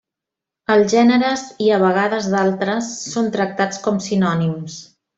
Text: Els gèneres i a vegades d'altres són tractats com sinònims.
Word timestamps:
Els 0.75 0.87
gèneres 0.93 1.43
i 1.67 1.69
a 1.77 1.79
vegades 1.85 2.31
d'altres 2.33 2.91
són 3.13 3.31
tractats 3.39 3.83
com 3.87 4.05
sinònims. 4.11 4.85